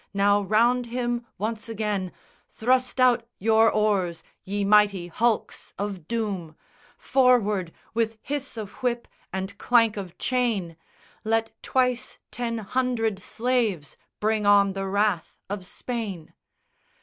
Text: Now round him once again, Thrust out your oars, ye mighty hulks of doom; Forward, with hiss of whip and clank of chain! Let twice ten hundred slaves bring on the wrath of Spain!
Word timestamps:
Now 0.15 0.41
round 0.41 0.87
him 0.87 1.27
once 1.37 1.69
again, 1.69 2.11
Thrust 2.49 2.99
out 2.99 3.27
your 3.37 3.69
oars, 3.69 4.23
ye 4.43 4.63
mighty 4.65 5.05
hulks 5.09 5.75
of 5.77 6.07
doom; 6.07 6.55
Forward, 6.97 7.71
with 7.93 8.17
hiss 8.23 8.57
of 8.57 8.71
whip 8.81 9.07
and 9.31 9.55
clank 9.59 9.97
of 9.97 10.17
chain! 10.17 10.75
Let 11.23 11.51
twice 11.61 12.17
ten 12.31 12.57
hundred 12.57 13.19
slaves 13.19 13.95
bring 14.19 14.43
on 14.47 14.73
the 14.73 14.87
wrath 14.87 15.37
of 15.51 15.63
Spain! 15.67 16.33